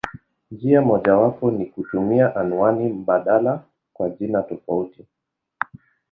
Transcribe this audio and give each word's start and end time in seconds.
Njia 0.51 0.81
mojawapo 0.81 1.51
ni 1.51 1.65
kutumia 1.65 2.35
anwani 2.35 2.89
mbadala 2.89 3.63
kwa 3.93 4.09
jina 4.09 4.41
tofauti. 4.43 5.05